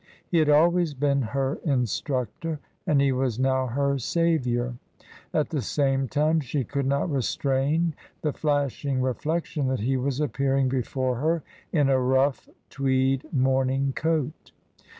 [0.31, 4.73] He had always been her instructor, and he was now her saviour.
[5.31, 7.93] At the same time she could not restrain
[8.23, 14.51] the flashing reflection that he was appearing before her in a rough tweed morning coat.